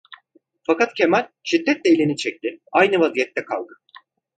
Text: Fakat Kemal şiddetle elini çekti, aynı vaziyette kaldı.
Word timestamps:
Fakat 0.63 0.93
Kemal 0.93 1.27
şiddetle 1.43 1.89
elini 1.91 2.17
çekti, 2.17 2.59
aynı 2.71 2.99
vaziyette 2.99 3.45
kaldı. 3.45 3.73